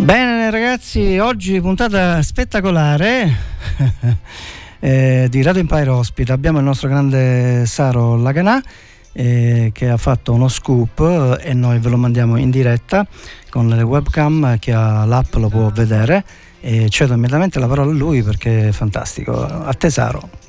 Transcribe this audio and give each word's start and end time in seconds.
Bene 0.00 0.48
ragazzi, 0.50 1.18
oggi 1.18 1.60
puntata 1.60 2.22
spettacolare 2.22 3.36
eh, 4.78 5.26
di 5.28 5.42
Radio 5.42 5.60
Empire 5.60 5.90
Hospital. 5.90 6.36
Abbiamo 6.36 6.58
il 6.58 6.64
nostro 6.64 6.88
grande 6.88 7.66
Saro 7.66 8.16
Laganà 8.16 8.62
eh, 9.12 9.70
che 9.74 9.88
ha 9.88 9.96
fatto 9.96 10.32
uno 10.32 10.46
scoop 10.46 11.38
e 11.42 11.52
noi 11.52 11.80
ve 11.80 11.88
lo 11.88 11.96
mandiamo 11.96 12.36
in 12.36 12.48
diretta 12.48 13.04
con 13.50 13.66
le 13.68 13.82
webcam, 13.82 14.56
chi 14.60 14.70
ha 14.70 15.04
l'app 15.04 15.34
lo 15.34 15.48
può 15.48 15.68
vedere 15.70 16.24
e 16.60 16.88
cedo 16.88 17.14
immediatamente 17.14 17.58
la 17.58 17.66
parola 17.66 17.90
a 17.90 17.94
lui 17.94 18.22
perché 18.22 18.68
è 18.68 18.72
fantastico. 18.72 19.44
A 19.44 19.74
te 19.74 19.90
Saro. 19.90 20.47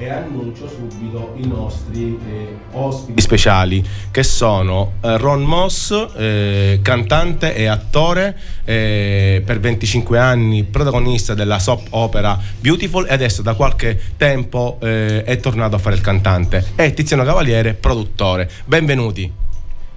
E 0.00 0.08
annuncio 0.08 0.66
subito 0.66 1.34
i 1.36 1.46
nostri 1.46 2.18
eh, 2.26 2.56
ospiti 2.70 3.20
speciali 3.20 3.86
che 4.10 4.22
sono 4.22 4.94
eh, 5.02 5.18
Ron 5.18 5.42
Moss, 5.42 5.92
eh, 6.16 6.80
cantante 6.82 7.54
e 7.54 7.66
attore 7.66 8.34
eh, 8.64 9.42
per 9.44 9.60
25 9.60 10.18
anni, 10.18 10.64
protagonista 10.64 11.34
della 11.34 11.58
soap 11.58 11.88
opera 11.90 12.38
Beautiful 12.58 13.06
e 13.10 13.12
adesso 13.12 13.42
da 13.42 13.52
qualche 13.52 14.00
tempo 14.16 14.78
eh, 14.80 15.22
è 15.22 15.36
tornato 15.38 15.76
a 15.76 15.78
fare 15.78 15.96
il 15.96 16.00
cantante 16.00 16.64
e 16.76 16.94
Tiziano 16.94 17.22
Cavaliere, 17.22 17.74
produttore. 17.74 18.50
Benvenuti. 18.64 19.30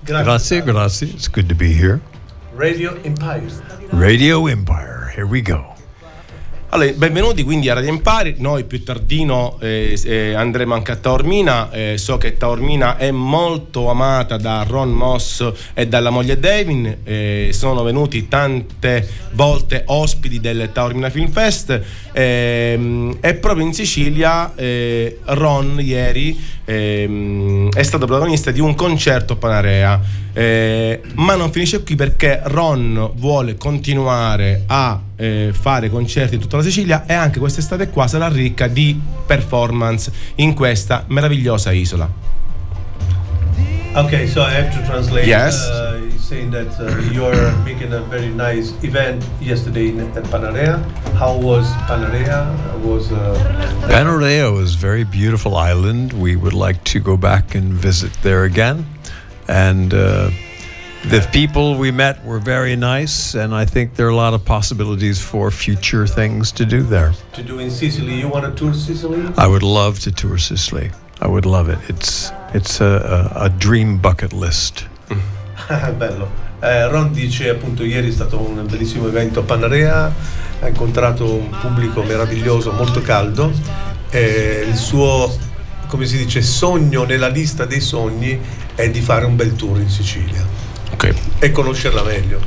Grazie, 0.01 0.63
grazie. 0.63 1.07
It's 1.07 1.29
good 1.29 1.47
to 1.47 1.55
be 1.55 1.73
here. 1.73 2.01
Radio 2.55 3.01
Empire. 3.03 3.47
Radio 3.91 4.49
Empire. 4.49 5.13
Here 5.15 5.25
we 5.25 5.41
go. 5.41 5.72
Allora, 6.73 6.91
benvenuti 6.93 7.43
quindi 7.43 7.69
a 7.69 7.75
Radio 7.75 7.89
Empire. 7.89 8.33
Noi 8.39 8.63
più 8.63 8.83
tardino 8.83 9.59
eh, 9.59 9.95
eh, 10.03 10.33
andremo 10.33 10.73
anche 10.73 10.93
a 10.93 10.95
Taormina. 10.95 11.69
Eh, 11.69 11.99
so 11.99 12.17
che 12.17 12.35
Taormina 12.35 12.97
è 12.97 13.11
molto 13.11 13.91
amata 13.91 14.37
da 14.37 14.65
Ron 14.67 14.89
Moss 14.89 15.51
e 15.75 15.85
dalla 15.87 16.09
moglie 16.09 16.39
Devin. 16.39 16.97
Eh, 17.03 17.51
sono 17.53 17.83
venuti 17.83 18.27
tante 18.27 19.07
volte 19.33 19.83
ospiti 19.85 20.39
del 20.39 20.71
Taormina 20.73 21.11
Film 21.11 21.29
Fest. 21.29 21.79
Ehm, 22.11 23.19
e 23.21 23.35
proprio 23.35 23.67
in 23.67 23.73
Sicilia 23.75 24.55
eh, 24.55 25.19
Ron 25.25 25.77
ieri 25.79 26.61
ehm, 26.65 27.71
è 27.71 27.83
stato 27.83 28.05
protagonista 28.05 28.51
di 28.51 28.59
un 28.59 28.75
concerto 28.75 29.33
a 29.33 29.35
Panarea. 29.35 29.99
Eh, 30.33 31.01
ma 31.15 31.35
non 31.35 31.51
finisce 31.51 31.83
qui 31.83 31.95
perché 31.95 32.41
Ron 32.45 33.11
vuole 33.15 33.55
continuare 33.55 34.63
a 34.65 34.99
eh, 35.15 35.51
fare 35.53 35.89
concerti 35.89 36.35
in 36.35 36.41
tutta 36.41 36.57
la 36.57 36.63
Sicilia 36.63 37.05
e 37.05 37.13
anche 37.13 37.39
quest'estate 37.39 37.89
qua 37.89 38.07
sarà 38.07 38.27
ricca 38.27 38.67
di 38.67 38.99
performance 39.25 40.11
in 40.35 40.53
questa 40.53 41.05
meravigliosa 41.07 41.71
isola. 41.71 42.09
Okay, 43.95 44.27
so 44.27 44.41
I 44.41 44.55
have 44.55 44.71
to 44.71 44.81
translate. 44.85 45.27
Yes. 45.27 45.69
Uh, 45.69 45.82
saying 46.33 46.49
that 46.49 46.73
uh, 46.79 46.85
you're 47.15 47.51
making 47.63 47.93
a 47.93 48.01
very 48.13 48.29
nice 48.29 48.67
event 48.83 49.23
yesterday 49.39 49.89
in, 49.89 49.99
at 50.17 50.25
Panarea. 50.33 50.73
How 51.21 51.37
was 51.37 51.65
Panarea? 51.89 52.39
Was 52.81 53.11
uh, 53.11 53.17
Panarea 53.87 54.51
was 54.51 54.73
a 54.73 54.77
very 54.89 55.03
beautiful 55.03 55.53
island. 55.55 56.11
We 56.13 56.35
would 56.35 56.57
like 56.65 56.79
to 56.93 56.99
go 56.99 57.15
back 57.17 57.53
and 57.53 57.65
visit 57.71 58.11
there 58.23 58.45
again. 58.45 58.77
And 59.47 59.93
uh, 59.93 60.31
the 61.13 61.21
people 61.31 61.77
we 61.77 61.91
met 61.91 62.15
were 62.25 62.39
very 62.39 62.75
nice, 62.75 63.35
and 63.35 63.53
I 63.53 63.65
think 63.65 63.93
there 63.95 64.07
are 64.07 64.15
a 64.19 64.21
lot 64.25 64.33
of 64.33 64.43
possibilities 64.43 65.21
for 65.21 65.51
future 65.51 66.07
things 66.07 66.51
to 66.53 66.65
do 66.65 66.81
there. 66.81 67.13
to 67.33 67.43
do 67.43 67.59
in 67.59 67.69
Sicily? 67.69 68.15
You 68.23 68.29
want 68.35 68.45
to 68.45 68.51
tour 68.59 68.73
Sicily? 68.73 69.21
I 69.37 69.47
would 69.53 69.67
love 69.81 69.99
to 70.05 70.11
tour 70.11 70.37
Sicily. 70.39 70.89
I 71.21 71.27
would 71.27 71.45
love 71.45 71.69
it. 71.69 71.79
It's 71.91 72.31
it's 72.57 72.81
a, 72.81 72.93
a, 73.35 73.45
a 73.45 73.49
dream 73.49 73.99
bucket 74.01 74.33
list. 74.33 74.87
Bello. 75.95 76.29
Eh, 76.59 76.87
Ron 76.87 77.11
dice 77.11 77.49
appunto 77.49 77.83
ieri 77.83 78.09
è 78.09 78.11
stato 78.11 78.39
un 78.39 78.65
bellissimo 78.67 79.07
evento 79.07 79.41
a 79.41 79.43
Panarea, 79.43 80.13
ha 80.61 80.67
incontrato 80.67 81.33
un 81.33 81.49
pubblico 81.59 82.03
meraviglioso, 82.03 82.71
molto 82.71 83.01
caldo. 83.01 83.51
e 84.09 84.65
il 84.69 84.75
suo, 84.75 85.35
come 85.87 86.05
si 86.05 86.17
dice, 86.17 86.41
sogno 86.41 87.03
nella 87.03 87.27
lista 87.27 87.65
dei 87.65 87.81
sogni 87.81 88.39
è 88.75 88.89
di 88.89 89.01
fare 89.01 89.25
un 89.25 89.35
bel 89.35 89.55
tour 89.55 89.79
in 89.79 89.89
Sicilia 89.89 90.45
Ok. 90.93 91.13
e 91.39 91.51
conoscerla 91.51 92.03
meglio. 92.03 92.39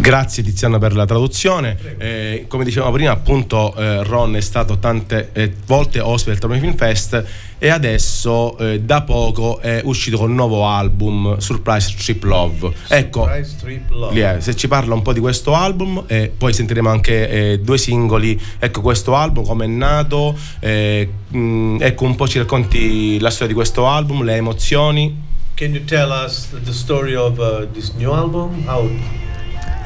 Grazie 0.00 0.42
Tiziano 0.42 0.78
per 0.78 0.94
la 0.94 1.04
traduzione. 1.04 1.76
Eh, 1.98 2.44
come 2.48 2.64
dicevamo 2.64 2.92
prima, 2.92 3.10
appunto, 3.10 3.74
eh, 3.74 4.02
Ron 4.04 4.36
è 4.36 4.40
stato 4.40 4.78
tante 4.78 5.30
eh, 5.32 5.52
volte 5.66 6.00
ospite 6.00 6.30
del 6.30 6.38
Torneo 6.38 6.60
Film 6.60 6.74
Fest 6.74 7.24
e 7.58 7.68
adesso 7.68 8.56
eh, 8.56 8.80
da 8.80 9.02
poco 9.02 9.58
è 9.60 9.82
uscito 9.84 10.16
con 10.16 10.30
un 10.30 10.36
nuovo 10.36 10.66
album, 10.66 11.36
Surprise 11.38 11.94
Trip 11.96 12.22
Love. 12.24 12.72
Ecco, 12.88 13.24
Surprise 13.24 13.56
Trip 13.60 13.90
Love. 13.90 14.14
Lia, 14.14 14.40
se 14.40 14.56
ci 14.56 14.68
parla 14.68 14.94
un 14.94 15.02
po' 15.02 15.12
di 15.12 15.20
questo 15.20 15.54
album 15.54 16.04
e 16.06 16.32
poi 16.34 16.52
sentiremo 16.52 16.88
anche 16.88 17.28
eh, 17.28 17.58
due 17.58 17.76
singoli. 17.76 18.40
Ecco, 18.58 18.80
questo 18.80 19.14
album 19.14 19.44
come 19.44 19.66
è 19.66 19.68
nato, 19.68 20.36
eh, 20.60 21.08
mh, 21.28 21.76
ecco 21.80 22.04
un 22.04 22.14
po' 22.14 22.26
ci 22.26 22.38
racconti 22.38 23.18
la 23.18 23.30
storia 23.30 23.48
di 23.48 23.54
questo 23.54 23.86
album, 23.86 24.22
le 24.22 24.36
emozioni. 24.36 25.28
Can 25.54 25.74
you 25.74 25.84
tell 25.84 26.10
us 26.10 26.48
the 26.64 26.72
story 26.72 27.14
of 27.14 27.38
uh, 27.38 27.66
this 27.72 27.92
new 27.98 28.12
album? 28.14 28.66
How 28.66 28.88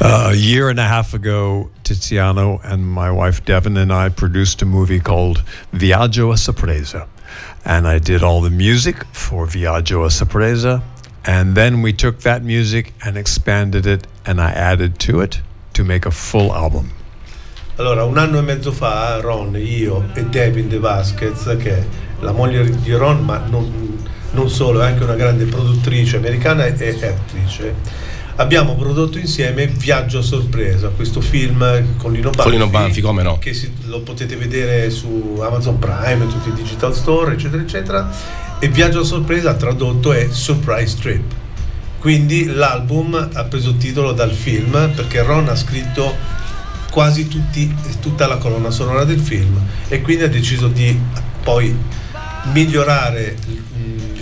Uh, 0.00 0.30
a 0.30 0.34
year 0.34 0.68
and 0.68 0.78
a 0.78 0.86
half 0.86 1.14
ago, 1.14 1.70
Tiziano 1.84 2.60
and 2.64 2.86
my 2.86 3.10
wife 3.10 3.44
Devin 3.44 3.76
and 3.76 3.92
I 3.92 4.08
produced 4.08 4.60
a 4.62 4.66
movie 4.66 5.00
called 5.00 5.42
Viaggio 5.72 6.32
a 6.32 6.36
Sorpresa. 6.36 7.06
And 7.64 7.86
I 7.86 7.98
did 7.98 8.22
all 8.22 8.40
the 8.40 8.50
music 8.50 9.04
for 9.12 9.46
Viaggio 9.46 10.04
a 10.04 10.10
Sorpresa. 10.10 10.82
And 11.24 11.54
then 11.54 11.80
we 11.80 11.92
took 11.92 12.20
that 12.20 12.42
music 12.42 12.92
and 13.04 13.16
expanded 13.16 13.86
it 13.86 14.06
and 14.26 14.40
I 14.40 14.50
added 14.50 14.98
to 15.00 15.20
it 15.20 15.40
to 15.74 15.84
make 15.84 16.06
a 16.06 16.10
full 16.10 16.52
album. 16.52 16.90
Allora, 17.76 18.04
un 18.04 18.18
anno 18.18 18.38
e 18.38 18.42
mezzo 18.42 18.70
fa 18.70 19.20
Ron, 19.20 19.56
io 19.56 20.10
e 20.14 20.24
Devin 20.24 20.68
De 20.68 20.78
Vasquez, 20.78 21.56
che 21.58 21.78
è 21.78 21.84
la 22.20 22.30
moglie 22.30 22.70
di 22.70 22.92
Ron, 22.92 23.24
ma 23.24 23.38
non, 23.48 23.98
non 24.32 24.48
solo, 24.48 24.80
è 24.80 24.86
anche 24.86 25.02
una 25.02 25.16
grande 25.16 25.46
produttrice 25.46 26.16
americana 26.16 26.66
e 26.66 26.74
e 26.78 27.06
attrice, 27.06 27.74
abbiamo 28.36 28.74
prodotto 28.74 29.18
insieme 29.18 29.66
Viaggio 29.66 30.18
a 30.18 30.22
sorpresa, 30.22 30.88
questo 30.88 31.20
film 31.20 31.96
con 31.96 32.12
Lino 32.12 32.30
Banfi, 32.30 32.42
Con 32.42 32.52
Lino 32.52 32.68
Banfi, 32.68 33.00
come 33.00 33.22
no. 33.22 33.38
che 33.38 33.54
si- 33.54 33.72
lo 33.86 34.00
potete 34.00 34.36
vedere 34.36 34.90
su 34.90 35.40
Amazon 35.42 35.78
Prime, 35.78 36.26
tutti 36.26 36.48
i 36.48 36.52
digital 36.52 36.94
store, 36.94 37.34
eccetera, 37.34 37.62
eccetera. 37.62 38.10
E 38.58 38.68
Viaggio 38.68 39.00
a 39.00 39.04
sorpresa 39.04 39.54
tradotto 39.54 40.12
è 40.12 40.28
Surprise 40.30 40.96
Trip. 40.98 41.22
Quindi 41.98 42.46
l'album 42.46 43.30
ha 43.32 43.44
preso 43.44 43.76
titolo 43.76 44.12
dal 44.12 44.32
film 44.32 44.90
perché 44.94 45.22
Ron 45.22 45.48
ha 45.48 45.56
scritto 45.56 46.14
quasi 46.90 47.28
tutti- 47.28 47.74
tutta 48.00 48.26
la 48.26 48.36
colonna 48.36 48.70
sonora 48.70 49.04
del 49.04 49.18
film 49.20 49.58
e 49.88 50.00
quindi 50.02 50.24
ha 50.24 50.28
deciso 50.28 50.68
di 50.68 50.98
poi 51.42 51.74
migliorare 52.52 53.36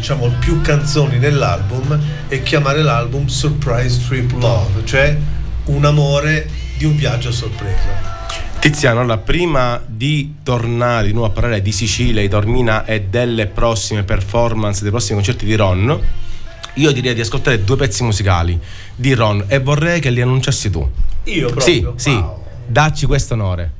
diciamo 0.02 0.34
più 0.40 0.60
canzoni 0.62 1.16
nell'album 1.18 1.96
e 2.26 2.42
chiamare 2.42 2.82
l'album 2.82 3.28
Surprise 3.28 4.04
Trip 4.04 4.32
Love, 4.32 4.84
cioè 4.84 5.16
un 5.66 5.84
amore 5.84 6.48
di 6.76 6.84
un 6.84 6.96
viaggio 6.96 7.28
a 7.28 7.30
sorpresa. 7.32 8.26
Tiziano, 8.58 8.98
allora, 8.98 9.18
prima 9.18 9.80
di 9.86 10.38
tornare 10.42 11.06
di 11.06 11.12
nuovo 11.12 11.28
a 11.28 11.30
parlare 11.30 11.62
di 11.62 11.70
Sicilia, 11.70 12.20
di 12.20 12.28
Tormina 12.28 12.84
e 12.84 13.02
delle 13.02 13.46
prossime 13.46 14.02
performance, 14.02 14.82
dei 14.82 14.90
prossimi 14.90 15.14
concerti 15.14 15.44
di 15.44 15.54
Ron, 15.54 16.00
io 16.74 16.90
direi 16.90 17.14
di 17.14 17.20
ascoltare 17.20 17.62
due 17.62 17.76
pezzi 17.76 18.02
musicali 18.02 18.58
di 18.96 19.14
Ron 19.14 19.44
e 19.46 19.60
vorrei 19.60 20.00
che 20.00 20.10
li 20.10 20.20
annunciassi 20.20 20.68
tu. 20.68 20.90
Io 21.24 21.46
proprio. 21.46 21.94
Sì, 21.96 22.10
sì, 22.10 22.10
wow. 22.10 22.44
dacci 22.66 23.06
questo 23.06 23.34
onore. 23.34 23.74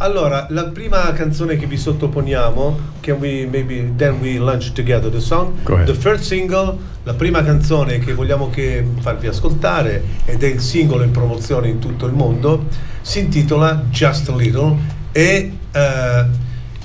Allora, 0.00 0.46
la 0.50 0.66
prima 0.66 1.12
canzone 1.12 1.56
che 1.56 1.66
vi 1.66 1.76
sottoponiamo, 1.76 2.78
can 3.00 3.16
we 3.18 3.48
maybe 3.50 3.94
then 3.96 4.20
we 4.20 4.38
launch 4.38 4.70
together 4.70 5.10
the 5.10 5.18
song? 5.18 5.54
The 5.86 5.94
first 5.94 6.22
single, 6.22 6.76
la 7.02 7.14
prima 7.14 7.42
canzone 7.42 7.98
che 7.98 8.14
vogliamo 8.14 8.48
che 8.48 8.86
farvi 9.00 9.26
ascoltare 9.26 10.04
ed 10.24 10.44
è 10.44 10.46
il 10.46 10.60
singolo 10.60 11.02
in 11.02 11.10
promozione 11.10 11.66
in 11.66 11.80
tutto 11.80 12.06
il 12.06 12.12
mondo, 12.12 12.66
si 13.00 13.18
intitola 13.18 13.86
Just 13.90 14.28
a 14.28 14.36
Little 14.36 14.76
e, 15.10 15.52
eh, 15.72 16.24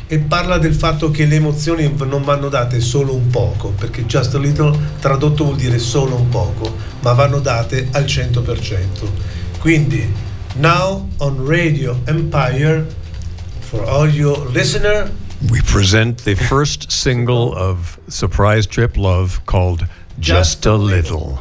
e 0.08 0.18
parla 0.18 0.58
del 0.58 0.74
fatto 0.74 1.12
che 1.12 1.26
le 1.26 1.36
emozioni 1.36 1.94
non 1.96 2.24
vanno 2.24 2.50
date 2.50 2.80
solo 2.80 3.14
un 3.14 3.28
poco, 3.28 3.74
perché 3.78 4.08
Just 4.08 4.34
a 4.34 4.40
Little 4.40 4.76
tradotto 5.00 5.44
vuol 5.44 5.58
dire 5.58 5.78
solo 5.78 6.16
un 6.16 6.30
poco, 6.30 6.76
ma 7.02 7.14
vanno 7.14 7.38
date 7.38 7.90
al 7.92 8.06
100%. 8.06 9.08
Quindi, 9.60 10.12
now 10.56 11.10
on 11.18 11.46
Radio 11.46 12.02
Empire 12.06 13.02
for 13.74 13.84
all 13.86 14.08
you 14.08 14.36
listener. 14.54 15.10
We 15.52 15.60
present 15.62 16.24
the 16.26 16.36
first 16.36 16.92
single 16.92 17.56
of 17.56 18.00
Surprise 18.08 18.68
Trip 18.68 18.98
Love 18.98 19.44
called 19.48 19.88
Just 20.20 20.68
a 20.68 20.76
Little. 20.76 21.40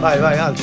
Vai, 0.00 0.18
vai, 0.20 0.36
alto. 0.36 0.62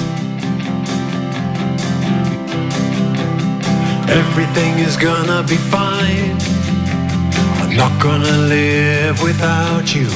Everything 4.21 4.79
is 4.79 4.95
gonna 4.95 5.43
be 5.43 5.57
fine. 5.77 6.37
I'm 7.61 7.75
not 7.75 8.01
gonna 8.01 8.37
live 8.47 9.21
without 9.21 9.93
you. 9.93 10.07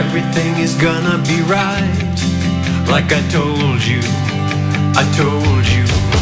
Everything 0.00 0.52
is 0.62 0.74
gonna 0.76 1.18
be 1.26 1.38
right. 1.50 2.10
Like 2.88 3.10
I 3.10 3.22
told 3.28 3.82
you, 3.82 4.02
I 4.94 5.04
told 5.16 5.66
you. 5.66 6.21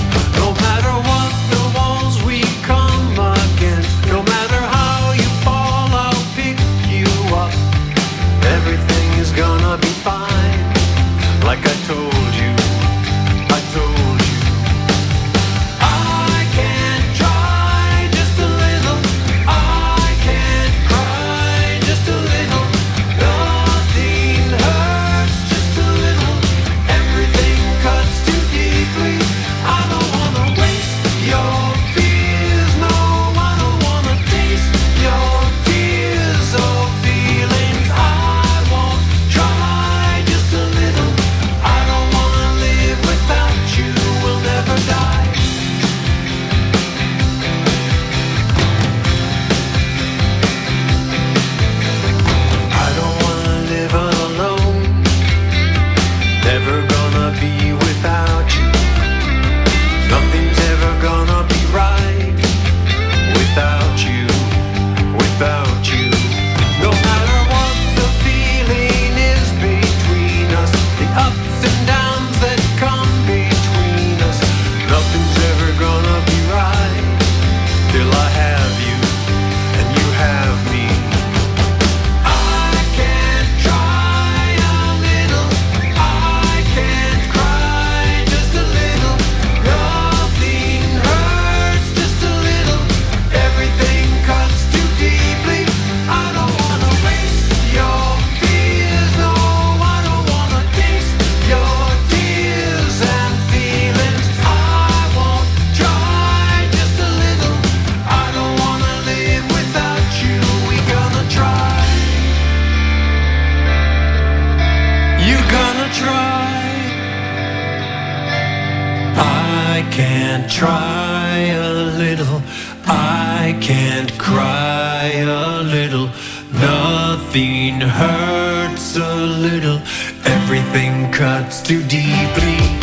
Everything 130.60 131.10
cuts 131.10 131.62
too 131.62 131.82
deeply. 131.84 132.80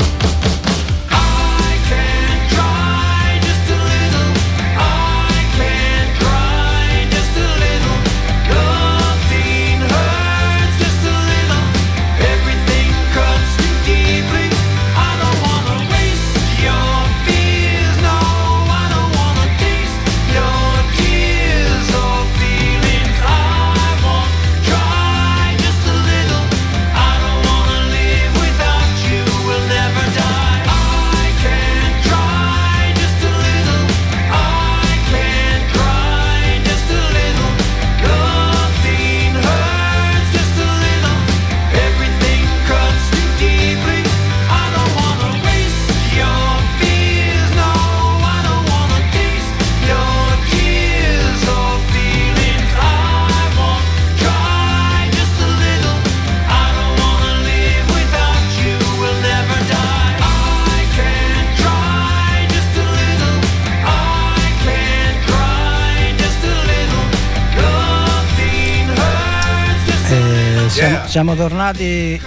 Siamo, 71.18 71.34
tornati 71.34 72.22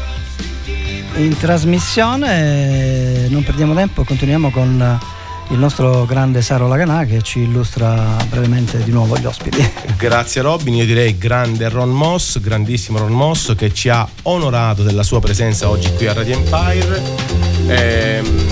in 1.15 1.37
trasmissione, 1.39 3.29
non 3.29 3.45
perdiamo 3.45 3.73
tempo, 3.73 4.03
continuiamo 4.03 4.51
con 4.51 4.99
il 5.51 5.59
nostro 5.59 6.05
grande 6.07 6.43
Saro 6.43 6.67
Laganà 6.67 7.05
che 7.05 7.23
ci 7.23 7.39
illustra 7.39 8.17
brevemente 8.29 8.83
di 8.83 8.91
nuovo 8.91 9.17
gli 9.17 9.27
ospiti. 9.27 9.65
Grazie 9.97 10.43
Robin, 10.43 10.75
io 10.75 10.87
direi 10.87 11.17
grande 11.17 11.69
Ron 11.69 11.91
Moss, 11.91 12.41
grandissimo 12.41 12.99
Ron 12.99 13.13
Moss 13.13 13.55
che 13.55 13.73
ci 13.73 13.89
ha 13.89 14.09
onorato 14.23 14.83
della 14.83 15.05
sua 15.05 15.21
presenza 15.21 15.69
oggi 15.69 15.95
qui 15.95 16.09
a 16.09 16.13
Radio 16.13 16.35
Empire. 16.35 17.03
Ehm, 17.69 18.45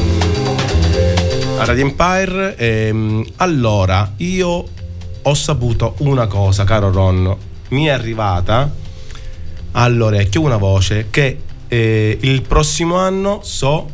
a 1.59 1.65
Radio 1.65 1.85
Empire. 1.85 2.55
ehm, 2.57 3.27
allora, 3.39 4.13
io 4.19 4.65
ho 5.21 5.35
saputo 5.35 5.97
una 5.99 6.29
cosa, 6.29 6.63
caro 6.63 6.93
Ron, 6.93 7.37
mi 7.71 7.87
è 7.87 7.91
arrivata 7.91 8.87
all'orecchio 9.73 10.41
una 10.41 10.57
voce 10.57 11.07
che 11.11 11.39
eh, 11.69 12.19
il 12.21 12.43
prossimo 12.43 12.97
anno 12.97 13.41
so 13.43 13.89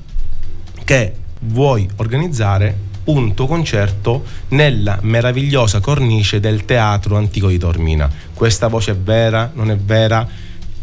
che 0.84 1.12
vuoi 1.40 1.88
organizzare 1.96 2.92
un 3.04 3.34
tuo 3.34 3.46
concerto 3.46 4.24
nella 4.48 4.98
meravigliosa 5.02 5.80
cornice 5.80 6.40
del 6.40 6.64
Teatro 6.64 7.16
Antico 7.16 7.48
di 7.48 7.58
Tormina. 7.58 8.10
Questa 8.32 8.68
voce 8.68 8.92
è 8.92 8.96
vera? 8.96 9.50
Non 9.54 9.70
è 9.70 9.76
vera? 9.76 10.26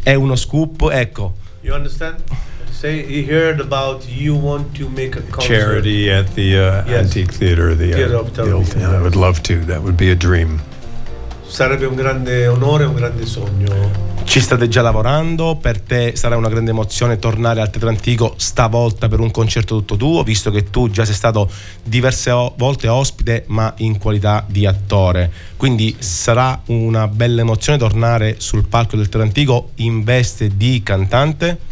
È 0.04 0.14
uno 0.14 0.36
scoop? 0.36 0.90
Ecco, 0.92 1.36
You 1.62 1.76
understand? 1.76 2.16
Say 2.72 3.06
he 3.08 3.26
heard 3.32 3.60
about 3.60 4.04
you 4.08 4.36
want 4.36 4.76
to 4.80 4.88
make 4.90 5.16
a 5.18 5.22
concert. 5.30 5.60
Charity 5.62 6.10
at 6.10 6.34
the 6.34 6.56
uh, 6.58 6.90
Yes. 6.90 7.04
Antique 7.04 7.38
Theater. 7.38 7.76
The, 7.76 7.90
uh, 7.92 7.94
Theater 7.96 8.16
of 8.16 8.32
the 8.32 8.52
old- 8.52 8.74
yeah, 8.76 8.96
I 8.98 9.00
would 9.00 9.14
love 9.16 9.42
to. 9.42 9.60
That 9.66 9.82
would 9.82 9.96
be 9.98 10.10
a 10.10 10.16
dream. 10.16 10.60
Sarebbe 11.48 11.86
un 11.86 11.94
grande 11.96 12.48
onore, 12.48 12.86
un 12.86 12.96
grande 12.96 13.26
sogno. 13.28 14.10
Ci 14.32 14.40
state 14.40 14.70
già 14.70 14.82
lavorando, 14.82 15.58
per 15.58 15.82
te 15.82 16.16
sarà 16.16 16.38
una 16.38 16.48
grande 16.48 16.72
emozione 16.72 17.20
tornare 17.20 17.60
al 17.60 17.70
Teatro 17.70 17.90
Antico 17.90 18.36
stavolta 18.38 19.10
per 19.10 19.20
un 19.20 19.30
concerto 19.30 19.76
tutto 19.76 19.98
tuo, 19.98 20.24
visto 20.24 20.52
che 20.52 20.70
tu 20.70 20.90
già 20.90 21.04
sei 21.04 21.16
stato 21.16 21.52
diverse 21.84 22.32
volte 22.56 22.88
ospite 22.88 23.44
ma 23.48 23.74
in 23.80 23.98
qualità 23.98 24.46
di 24.48 24.66
attore. 24.66 25.30
Quindi 25.58 25.98
sarà 26.00 26.62
una 26.68 27.10
bella 27.10 27.42
emozione 27.42 27.78
tornare 27.78 28.36
sul 28.38 28.66
palco 28.66 28.96
del 28.96 29.10
Teatro 29.10 29.28
Antico 29.28 29.72
in 29.76 30.02
veste 30.06 30.56
di 30.56 30.82
cantante? 30.82 31.71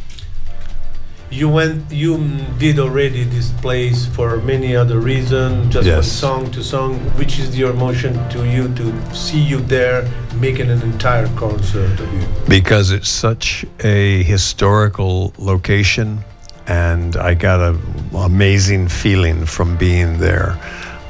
You 1.31 1.47
went 1.47 1.91
you 1.91 2.17
did 2.57 2.79
already 2.79 3.23
this 3.23 3.51
place 3.61 4.05
for 4.07 4.37
many 4.37 4.75
other 4.75 4.99
reasons 4.99 5.71
just 5.71 5.85
Yes. 5.85 5.95
from 5.95 6.03
song 6.03 6.51
to 6.51 6.63
song 6.63 6.99
which 7.19 7.37
is 7.39 7.57
your 7.57 7.71
emotion 7.71 8.13
to 8.29 8.45
you 8.49 8.67
to 8.75 9.15
see 9.15 9.39
you 9.39 9.59
there 9.59 10.09
making 10.41 10.69
an 10.71 10.81
entire 10.81 11.27
concert 11.35 11.99
of 11.99 12.13
you 12.13 12.25
because 12.47 12.91
it's 12.91 13.09
such 13.09 13.63
a 13.83 14.23
historical 14.23 15.31
location 15.37 16.23
and 16.69 17.17
I 17.17 17.33
got 17.33 17.59
an 17.59 17.79
amazing 18.13 18.87
feeling 18.89 19.45
from 19.45 19.75
being 19.77 20.19
there. 20.19 20.55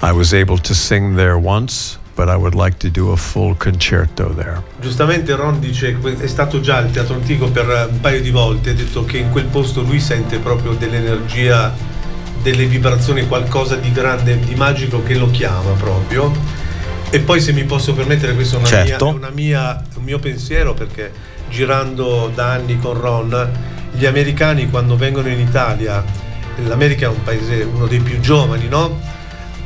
I 0.02 0.14
was 0.14 0.34
able 0.34 0.58
to 0.58 0.74
sing 0.74 1.16
there 1.18 1.38
once, 1.38 1.98
but 2.20 2.28
I 2.28 2.36
would 2.36 2.54
like 2.54 2.78
to 2.80 2.90
do 2.90 3.14
a 3.14 3.16
full 3.16 3.56
concerto 3.56 4.34
there. 4.36 4.62
giustamente 4.82 5.34
Ron 5.36 5.62
dice 5.62 5.98
è 6.20 6.28
stato 6.28 6.60
già 6.60 6.76
al 6.76 6.92
teatro 6.92 7.14
antico 7.16 7.50
per 7.50 7.88
un 7.90 8.02
paio 8.02 8.20
di 8.20 8.30
volte 8.30 8.72
ha 8.72 8.74
detto 8.74 9.06
che 9.06 9.20
in 9.20 9.30
quel 9.30 9.46
posto 9.46 9.82
lui 9.82 10.02
sente 10.02 10.38
proprio 10.40 10.74
dell'energia 10.74 11.74
delle 12.44 12.66
vibrazioni 12.66 13.26
qualcosa 13.26 13.78
di 13.78 13.90
grande 13.94 14.38
di 14.38 14.54
magico 14.56 15.02
che 15.02 15.16
lo 15.16 15.32
chiama 15.32 15.72
proprio 15.78 16.30
e 17.10 17.20
poi 17.22 17.40
se 17.40 17.54
mi 17.54 17.64
posso 17.64 17.94
permettere 17.94 18.34
questo 18.36 18.58
è 18.58 18.60
una 18.60 18.68
Certo. 18.68 19.06
mia, 19.06 19.14
una 19.16 19.30
mia- 19.30 19.84
un 19.96 20.04
mio 20.04 20.20
pensiero 20.20 20.74
perché 20.74 21.12
girando 21.50 22.30
da 22.36 22.52
anni 22.52 22.78
con 22.80 23.00
Ron 23.00 23.50
gli 23.94 24.06
americani 24.06 24.70
quando 24.70 24.98
vengono 24.98 25.30
in 25.30 25.40
Italia 25.40 26.04
l'America 26.66 27.06
è 27.06 27.10
un 27.10 27.24
paese 27.24 27.64
uno 27.64 27.88
dei 27.88 28.02
più 28.02 28.20
giovani 28.20 28.68
no? 28.68 29.00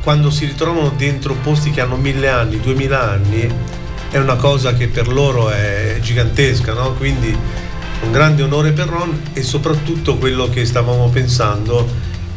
Quando 0.04 0.30
si 0.30 0.44
ritrovano 0.44 0.90
dentro 0.90 1.34
posti 1.34 1.70
che 1.70 1.80
hanno 1.80 1.96
mille 1.96 2.28
anni, 2.28 2.60
duemila 2.60 3.10
anni, 3.10 3.52
è 4.10 4.18
una 4.18 4.36
cosa 4.36 4.74
che 4.74 4.86
per 4.86 5.08
loro 5.08 5.48
è 5.50 5.96
gigantesca, 6.00 6.74
no? 6.74 6.92
Quindi 6.92 7.36
un 8.02 8.12
grande 8.12 8.42
onore 8.42 8.72
per 8.72 8.86
Ron 8.86 9.18
e 9.32 9.42
soprattutto 9.42 10.16
quello 10.18 10.50
che 10.50 10.66
stavamo 10.66 11.08
pensando, 11.08 11.88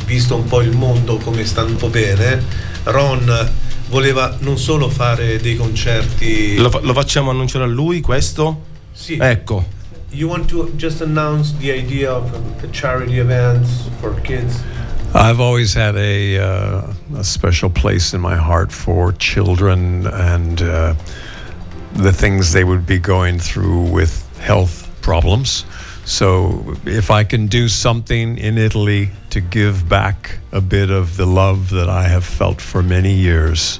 visto 0.06 0.36
un 0.38 0.46
po' 0.46 0.62
il 0.62 0.76
mondo 0.76 1.18
come 1.18 1.46
sta 1.46 1.64
un 1.64 1.76
po' 1.76 1.90
bene, 1.90 2.42
Ron 2.84 3.52
voleva 3.90 4.38
non 4.40 4.58
solo 4.58 4.90
fare 4.90 5.38
dei 5.40 5.58
concerti. 5.58 6.56
Lo, 6.58 6.72
lo 6.82 6.94
facciamo 6.94 7.32
annunciare 7.32 7.66
a 7.66 7.68
lui 7.68 8.00
questo? 8.00 8.62
Sì. 8.94 9.18
Ecco. 9.20 9.76
You 10.12 10.30
want 10.30 10.48
to 10.48 10.72
just 10.76 11.02
announce 11.02 11.54
the 11.60 11.78
idea 11.78 12.16
of 12.16 12.32
a 12.64 12.68
charity 12.72 13.20
events 13.20 13.90
for 14.00 14.20
kids? 14.22 14.64
I've 15.18 15.40
always 15.40 15.74
had 15.74 15.96
a, 15.96 16.38
uh, 16.38 16.94
a 17.16 17.24
special 17.24 17.72
place 17.72 18.14
in 18.14 18.22
my 18.22 18.36
heart 18.36 18.72
for 18.72 19.14
children 19.14 20.06
and 20.06 20.62
uh, 20.62 20.94
the 21.94 22.14
things 22.14 22.54
they 22.54 22.64
would 22.64 22.86
be 22.86 23.00
going 23.00 23.40
through 23.40 23.90
with 23.90 24.30
health 24.38 24.88
problems. 25.02 25.66
So, 26.06 26.76
if 26.86 27.10
I 27.10 27.24
can 27.24 27.48
do 27.48 27.68
something 27.68 28.38
in 28.38 28.60
Italy 28.60 29.10
to 29.32 29.42
give 29.42 29.90
back 29.90 30.38
a 30.52 30.62
bit 30.62 30.92
of 30.92 31.18
the 31.18 31.26
love 31.26 31.72
that 31.72 31.90
I 31.90 32.04
have 32.04 32.24
felt 32.24 32.62
for 32.62 32.84
many 32.84 33.14
years 33.14 33.80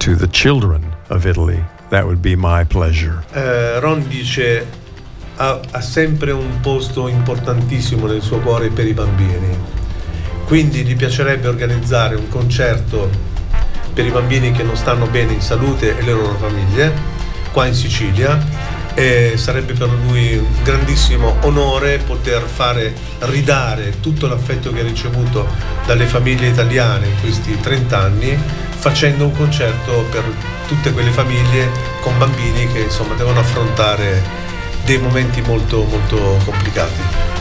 to 0.00 0.14
the 0.14 0.28
children 0.28 0.84
of 1.08 1.24
Italy, 1.24 1.64
that 1.88 2.06
would 2.06 2.20
be 2.20 2.36
my 2.36 2.62
pleasure. 2.62 3.24
Eh, 3.32 3.80
Ron 3.80 4.06
dice 4.10 4.66
ha, 5.38 5.62
ha 5.72 5.80
sempre 5.80 6.30
un 6.32 6.60
posto 6.60 7.08
importantissimo 7.08 8.06
nel 8.06 8.20
suo 8.20 8.38
cuore 8.40 8.68
per 8.68 8.86
i 8.86 8.92
bambini. 8.92 9.83
Quindi 10.46 10.84
gli 10.84 10.96
piacerebbe 10.96 11.48
organizzare 11.48 12.14
un 12.14 12.28
concerto 12.28 13.10
per 13.92 14.04
i 14.04 14.10
bambini 14.10 14.52
che 14.52 14.62
non 14.62 14.76
stanno 14.76 15.06
bene 15.06 15.32
in 15.32 15.40
salute 15.40 15.96
e 15.96 16.02
le 16.02 16.12
loro 16.12 16.34
famiglie 16.34 16.92
qua 17.52 17.66
in 17.66 17.74
Sicilia 17.74 18.38
e 18.94 19.34
sarebbe 19.36 19.72
per 19.72 19.88
lui 19.88 20.36
un 20.36 20.62
grandissimo 20.62 21.36
onore 21.42 21.98
poter 21.98 22.42
fare 22.42 22.94
ridare 23.20 23.98
tutto 24.00 24.26
l'affetto 24.26 24.72
che 24.72 24.80
ha 24.80 24.84
ricevuto 24.84 25.46
dalle 25.86 26.06
famiglie 26.06 26.48
italiane 26.48 27.06
in 27.06 27.20
questi 27.20 27.58
30 27.58 27.98
anni 27.98 28.38
facendo 28.76 29.24
un 29.24 29.32
concerto 29.32 30.04
per 30.10 30.22
tutte 30.68 30.92
quelle 30.92 31.10
famiglie 31.10 31.70
con 32.00 32.16
bambini 32.18 32.70
che 32.72 32.80
insomma 32.80 33.14
devono 33.14 33.40
affrontare 33.40 34.22
dei 34.84 34.98
momenti 34.98 35.40
molto 35.40 35.84
molto 35.84 36.38
complicati. 36.44 37.33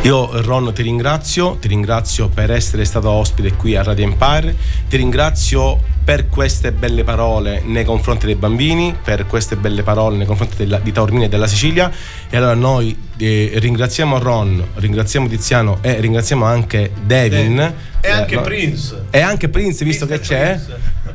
Io 0.00 0.42
Ron 0.42 0.72
ti 0.74 0.82
ringrazio, 0.82 1.58
ti 1.60 1.68
ringrazio 1.68 2.28
per 2.28 2.50
essere 2.50 2.84
stato 2.84 3.08
ospite 3.08 3.52
qui 3.52 3.76
a 3.76 3.84
Radio 3.84 4.04
Empire, 4.04 4.56
ti 4.88 4.96
ringrazio 4.96 5.80
per 6.02 6.28
queste 6.28 6.72
belle 6.72 7.04
parole 7.04 7.62
nei 7.64 7.84
confronti 7.84 8.26
dei 8.26 8.34
bambini, 8.34 8.96
per 9.00 9.26
queste 9.26 9.54
belle 9.54 9.84
parole 9.84 10.16
nei 10.16 10.26
confronti 10.26 10.56
della- 10.56 10.80
di 10.80 10.90
Taormina 10.90 11.26
e 11.26 11.28
della 11.28 11.46
Sicilia 11.46 11.88
e 12.28 12.36
allora 12.36 12.54
noi 12.54 12.98
eh, 13.16 13.52
ringraziamo 13.54 14.18
Ron, 14.18 14.66
ringraziamo 14.74 15.28
Tiziano 15.28 15.78
e 15.82 16.00
ringraziamo 16.00 16.44
anche 16.44 16.90
Devin. 17.04 17.60
E 17.60 17.72
Eh, 18.00 18.10
anche 18.10 18.34
no? 18.34 18.40
Prince. 18.40 19.04
E 19.10 19.20
anche 19.20 19.48
Prince, 19.48 19.84
visto 19.84 20.04
Mr. 20.06 20.10
che 20.10 20.18
c'è. 20.18 20.60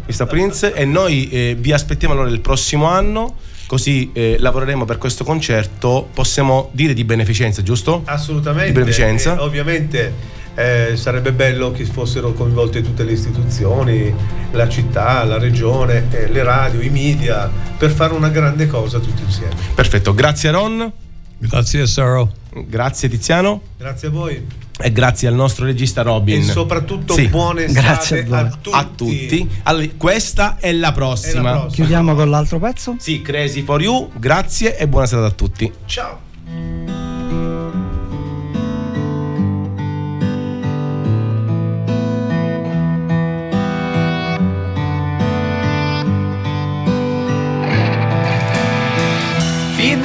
Prince. 0.06 0.24
Mr. 0.24 0.28
Prince. 0.28 0.74
E 0.74 0.86
noi 0.86 1.28
eh, 1.30 1.58
vi 1.60 1.74
aspettiamo 1.74 2.14
allora 2.14 2.30
il 2.30 2.40
prossimo 2.40 2.86
anno, 2.86 3.36
così 3.68 4.10
eh, 4.14 4.38
lavoreremo 4.40 4.86
per 4.86 4.98
questo 4.98 5.24
concerto, 5.24 6.10
possiamo 6.14 6.70
dire 6.72 6.94
di 6.94 7.04
beneficenza, 7.04 7.62
giusto? 7.62 8.02
Assolutamente. 8.06 8.72
Di 8.72 8.72
beneficenza. 8.72 9.36
E 9.38 9.40
ovviamente 9.42 10.14
eh, 10.56 10.94
sarebbe 10.96 11.34
bello 11.34 11.72
che 11.72 11.86
fossero 11.86 12.34
coinvolte 12.34 12.82
tutte 12.82 13.04
le 13.04 13.12
istituzioni, 13.12 14.12
la 14.52 14.68
città, 14.68 15.24
la 15.24 15.38
regione, 15.38 16.06
eh, 16.10 16.32
le 16.32 16.44
radio, 16.44 16.82
i 16.82 16.90
media, 16.90 17.52
per 17.78 17.92
fare 17.92 18.14
una 18.14 18.30
grande 18.30 18.66
cosa 18.66 18.98
tutti 19.00 19.22
insieme. 19.22 19.54
Perfetto, 19.76 20.16
grazie 20.16 20.50
Ron, 20.50 20.92
Grazie, 21.40 21.86
Saro. 21.86 22.32
grazie 22.66 23.08
Tiziano 23.08 23.62
Grazie 23.78 24.08
a 24.08 24.12
voi 24.12 24.44
e 24.80 24.92
grazie 24.92 25.28
al 25.28 25.34
nostro 25.34 25.66
regista 25.66 26.02
Robin. 26.04 26.40
e 26.42 26.44
soprattutto 26.44 27.14
Sì. 27.14 27.28
buone 27.28 27.66
Grazie 27.66 28.26
a 28.30 28.38
a, 28.38 28.44
tutti. 28.50 28.70
a 28.72 28.84
tutti. 28.96 29.50
Allora, 29.64 29.86
questa 29.98 30.58
è 30.60 30.72
la 30.72 30.92
prossima. 30.92 31.40
È 31.40 31.44
la 31.44 31.52
prossima. 31.52 31.72
Chiudiamo 31.74 32.16
con 32.16 32.30
l'altro 32.30 32.60
pezzo. 32.60 32.96
Sì, 33.00 33.22
Crazy 33.22 33.64
for 33.64 33.82
You, 33.82 34.12
grazie 34.18 34.78
e 34.78 34.88
buona 34.88 35.06
serata 35.08 35.28
a 35.28 35.32
tutti. 35.32 35.72
Ciao. 35.86 36.26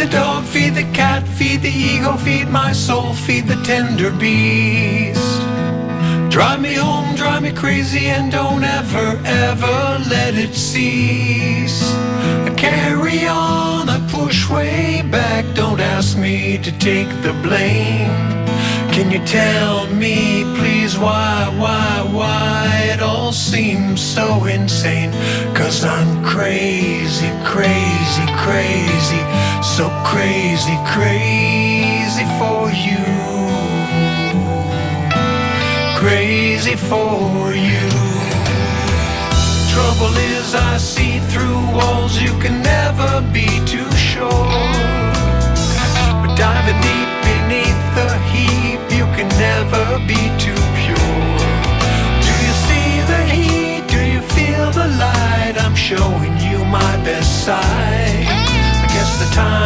The 0.02 0.10
dog, 0.10 0.44
feed 0.44 0.74
the 0.74 0.82
cat, 0.92 1.22
feed 1.28 1.62
the 1.62 1.70
ego, 1.70 2.16
feed 2.16 2.48
my 2.48 2.72
soul, 2.72 3.14
feed 3.14 3.46
the 3.46 3.54
tender 3.62 4.10
beast. 4.10 5.40
Drive 6.28 6.60
me 6.60 6.74
home, 6.74 7.14
drive 7.14 7.42
me 7.42 7.52
crazy, 7.52 8.06
and 8.06 8.32
don't 8.32 8.64
ever, 8.64 9.20
ever 9.24 9.78
let 10.10 10.34
it 10.34 10.54
cease. 10.54 11.80
I 12.46 12.52
carry 12.56 13.28
on, 13.28 13.88
I 13.88 13.98
push 14.10 14.50
way 14.50 15.02
back, 15.10 15.44
don't 15.54 15.80
ask 15.80 16.18
me 16.18 16.58
to 16.58 16.72
take 16.78 17.10
the 17.22 17.34
blame. 17.44 18.10
Can 18.94 19.10
you 19.12 19.24
tell 19.24 19.86
me, 19.94 20.42
please, 20.56 20.71
why, 20.98 21.48
why, 21.58 22.02
why 22.12 22.90
it 22.92 23.00
all 23.00 23.30
seems 23.30 24.00
so 24.00 24.46
insane? 24.46 25.12
Cause 25.54 25.84
I'm 25.84 26.24
crazy, 26.24 27.30
crazy, 27.44 28.26
crazy, 28.44 29.22
so 29.62 29.86
crazy, 30.04 30.76
crazy 30.94 32.26
for 32.38 32.68
you. 32.86 33.04
Crazy 36.02 36.74
for 36.74 37.54
you. 37.54 37.88
Trouble 39.72 40.14
is, 40.34 40.54
I 40.54 40.78
see 40.78 41.20
through 41.30 41.62
walls, 41.76 42.20
you 42.20 42.32
can 42.40 42.60
never 42.60 43.22
be 43.32 43.46
too 43.66 43.88
sure. 43.92 44.50
But 46.20 46.34
diving 46.36 46.80
deep 46.82 47.10
beneath 47.22 47.82
the 47.94 48.08
you 48.34 48.71
can 49.16 49.28
never 49.38 49.84
be 50.06 50.20
too 50.44 50.62
pure. 50.80 51.38
Do 52.26 52.32
you 52.44 52.54
see 52.66 52.90
the 53.12 53.22
heat? 53.34 53.82
Do 53.88 54.00
you 54.14 54.20
feel 54.36 54.70
the 54.70 54.88
light? 55.04 55.54
I'm 55.64 55.74
showing 55.74 56.34
you 56.38 56.58
my 56.64 56.92
best 57.04 57.44
side. 57.44 58.26
I 58.84 58.86
guess 58.94 59.10
the 59.22 59.34
time 59.34 59.61